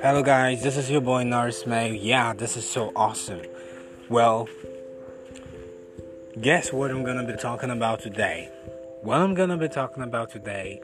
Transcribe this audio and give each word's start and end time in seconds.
Hello, 0.00 0.22
guys, 0.24 0.62
this 0.62 0.78
is 0.78 0.90
your 0.90 1.02
boy 1.02 1.24
Norris 1.24 1.66
May. 1.66 1.94
Yeah, 1.94 2.32
this 2.32 2.56
is 2.56 2.66
so 2.66 2.90
awesome. 2.96 3.42
Well, 4.08 4.48
guess 6.40 6.72
what 6.72 6.90
I'm 6.90 7.04
gonna 7.04 7.26
be 7.26 7.36
talking 7.36 7.68
about 7.68 8.00
today? 8.00 8.48
What 9.02 9.18
I'm 9.18 9.34
gonna 9.34 9.58
be 9.58 9.68
talking 9.68 10.02
about 10.02 10.30
today 10.30 10.80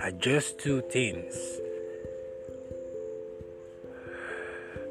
are 0.00 0.12
just 0.12 0.58
two 0.58 0.80
things. 0.80 1.34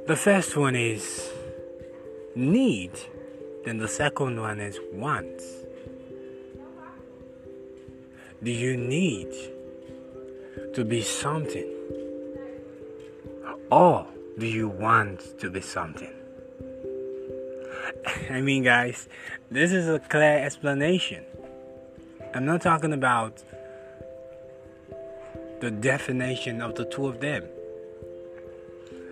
The 0.05 0.15
first 0.15 0.55
one 0.55 0.75
is 0.75 1.31
need, 2.35 2.91
then 3.65 3.79
the 3.79 3.87
second 3.87 4.39
one 4.39 4.59
is 4.59 4.77
want. 4.91 5.41
Do 8.43 8.51
you 8.51 8.75
need 8.75 9.31
to 10.73 10.83
be 10.83 11.01
something? 11.01 11.69
Or 13.71 14.05
do 14.37 14.45
you 14.45 14.67
want 14.67 15.39
to 15.39 15.49
be 15.49 15.61
something? 15.61 16.11
I 18.29 18.41
mean, 18.41 18.63
guys, 18.63 19.07
this 19.49 19.71
is 19.71 19.87
a 19.87 19.97
clear 19.97 20.43
explanation. 20.43 21.23
I'm 22.33 22.45
not 22.45 22.61
talking 22.61 22.91
about 22.91 23.41
the 25.61 25.71
definition 25.71 26.61
of 26.61 26.75
the 26.75 26.83
two 26.83 27.07
of 27.07 27.21
them, 27.21 27.45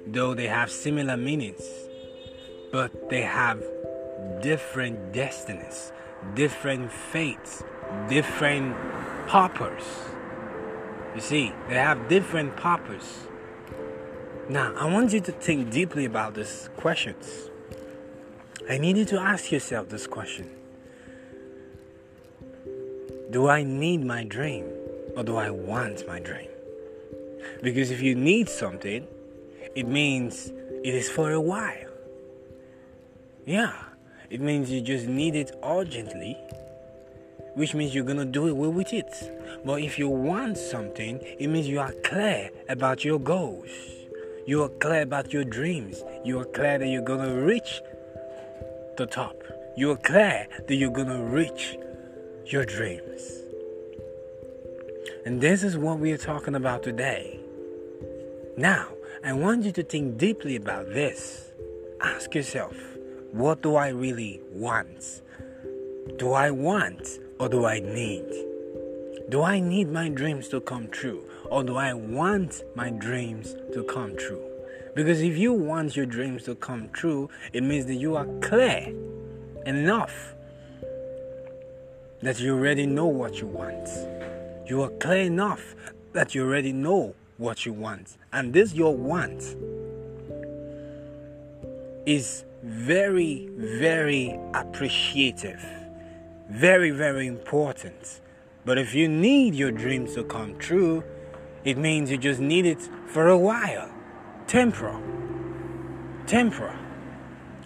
though 0.07 0.33
they 0.33 0.47
have 0.47 0.69
similar 0.69 1.15
meanings, 1.15 1.63
but 2.73 3.09
they 3.09 3.21
have 3.21 3.63
different 4.41 5.13
destinies, 5.13 5.93
different 6.35 6.91
fates, 6.91 7.63
different 8.09 8.75
purpose. 9.31 9.87
You 11.15 11.21
see, 11.21 11.53
they 11.69 11.75
have 11.75 12.09
different 12.09 12.57
poppers. 12.57 13.27
Now, 14.49 14.73
I 14.75 14.91
want 14.91 15.13
you 15.13 15.21
to 15.21 15.31
think 15.31 15.71
deeply 15.71 16.03
about 16.03 16.33
these 16.33 16.69
questions. 16.75 17.49
I 18.69 18.77
need 18.77 18.97
you 18.97 19.05
to 19.05 19.17
ask 19.17 19.49
yourself 19.49 19.87
this 19.87 20.05
question 20.05 20.49
Do 23.29 23.47
I 23.47 23.63
need 23.63 24.03
my 24.03 24.25
dream 24.25 24.65
or 25.15 25.23
do 25.23 25.37
I 25.37 25.49
want 25.49 26.05
my 26.05 26.19
dream? 26.19 26.49
Because 27.63 27.89
if 27.89 28.01
you 28.01 28.15
need 28.15 28.49
something, 28.49 29.07
it 29.75 29.87
means 29.87 30.47
it 30.83 30.93
is 30.93 31.09
for 31.09 31.31
a 31.31 31.39
while. 31.39 31.93
Yeah, 33.45 33.75
it 34.29 34.41
means 34.41 34.69
you 34.69 34.81
just 34.81 35.07
need 35.07 35.35
it 35.35 35.55
urgently, 35.63 36.37
which 37.55 37.73
means 37.73 37.93
you're 37.93 38.03
gonna 38.03 38.25
do 38.25 38.47
away 38.47 38.67
with 38.67 38.93
it. 38.93 39.31
But 39.65 39.81
if 39.81 39.99
you 39.99 40.09
want 40.09 40.57
something, 40.57 41.19
it 41.39 41.47
means 41.47 41.67
you 41.67 41.79
are 41.79 41.93
clear 42.03 42.49
about 42.69 43.03
your 43.03 43.19
goals. 43.19 43.69
You 44.45 44.63
are 44.63 44.69
clear 44.69 45.01
about 45.01 45.31
your 45.33 45.43
dreams. 45.43 46.03
You 46.23 46.39
are 46.39 46.45
clear 46.45 46.77
that 46.77 46.87
you're 46.87 47.03
gonna 47.03 47.35
reach 47.35 47.81
the 48.97 49.05
top. 49.05 49.43
You 49.77 49.91
are 49.91 49.97
clear 49.97 50.47
that 50.67 50.75
you're 50.75 50.89
gonna 50.89 51.23
reach 51.23 51.77
your 52.45 52.65
dreams. 52.65 53.41
And 55.25 55.39
this 55.39 55.63
is 55.63 55.77
what 55.77 55.99
we 55.99 56.11
are 56.11 56.17
talking 56.17 56.55
about 56.55 56.83
today. 56.83 57.39
Now, 58.57 58.87
I 59.23 59.33
want 59.33 59.63
you 59.63 59.71
to 59.73 59.83
think 59.83 60.17
deeply 60.17 60.55
about 60.55 60.87
this. 60.87 61.51
Ask 62.01 62.33
yourself, 62.33 62.75
what 63.31 63.61
do 63.61 63.75
I 63.75 63.89
really 63.89 64.41
want? 64.51 65.21
Do 66.17 66.33
I 66.33 66.49
want 66.49 67.19
or 67.41 67.49
do 67.49 67.65
I 67.65 67.79
need? 67.79 68.23
Do 69.29 69.41
I 69.41 69.59
need 69.59 69.91
my 69.91 70.09
dreams 70.09 70.47
to 70.49 70.61
come 70.61 70.87
true 70.89 71.23
or 71.49 71.63
do 71.63 71.75
I 71.75 71.91
want 71.91 72.63
my 72.75 72.91
dreams 72.91 73.55
to 73.73 73.83
come 73.83 74.15
true? 74.15 74.43
Because 74.93 75.23
if 75.23 75.35
you 75.39 75.51
want 75.51 75.95
your 75.95 76.05
dreams 76.05 76.43
to 76.43 76.53
come 76.53 76.89
true, 76.89 77.31
it 77.51 77.63
means 77.63 77.87
that 77.87 77.95
you 77.95 78.15
are 78.15 78.27
clear 78.41 78.93
enough 79.65 80.35
that 82.21 82.39
you 82.39 82.53
already 82.53 82.85
know 82.85 83.07
what 83.07 83.41
you 83.41 83.47
want. 83.47 83.89
You 84.69 84.83
are 84.83 84.91
clear 84.99 85.23
enough 85.23 85.75
that 86.13 86.35
you 86.35 86.43
already 86.45 86.71
know 86.71 87.15
what 87.37 87.65
you 87.65 87.73
want. 87.73 88.17
And 88.33 88.53
this 88.53 88.75
your 88.75 88.95
want 88.95 89.55
is 92.05 92.43
very, 92.61 93.49
very 93.55 94.39
appreciative, 94.53 95.59
very, 96.51 96.91
very 96.91 97.27
important. 97.27 98.19
But 98.65 98.77
if 98.77 98.93
you 98.93 99.07
need 99.07 99.55
your 99.55 99.71
dreams 99.71 100.15
to 100.15 100.23
come 100.23 100.57
true, 100.59 101.03
it 101.63 101.77
means 101.77 102.11
you 102.11 102.17
just 102.17 102.41
need 102.41 102.65
it 102.65 102.81
for 103.07 103.29
a 103.29 103.37
while, 103.37 103.89
temporal, 104.47 105.01
temporal. 106.27 106.75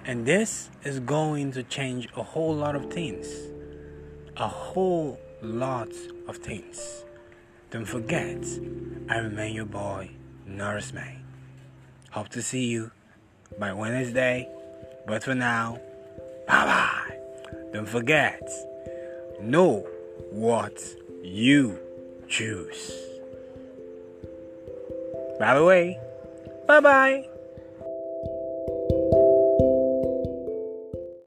And 0.05 0.25
this 0.25 0.69
is 0.83 0.99
going 0.99 1.51
to 1.53 1.63
change 1.63 2.07
a 2.15 2.21
whole 2.21 2.53
lot 2.53 2.75
of 2.75 2.93
things, 2.93 3.27
a 4.37 4.47
whole 4.47 5.19
lot 5.41 5.89
of 6.27 6.37
things. 6.37 7.03
Don't 7.71 7.85
forget, 7.85 8.45
I 9.09 9.17
remain 9.17 9.55
your 9.55 9.65
boy, 9.65 10.11
Norris 10.45 10.93
May. 10.93 11.17
Hope 12.11 12.29
to 12.29 12.41
see 12.41 12.67
you 12.67 12.91
by 13.57 13.73
Wednesday, 13.73 14.47
but 15.07 15.23
for 15.23 15.33
now, 15.33 15.79
bye 16.47 16.65
bye. 16.65 17.17
Don't 17.73 17.89
forget, 17.89 18.47
know 19.41 19.87
what 20.31 20.95
you 21.23 21.79
choose. 22.27 22.93
By 25.39 25.55
the 25.55 25.63
way, 25.63 25.99
bye 26.67 26.79
bye. 26.79 27.27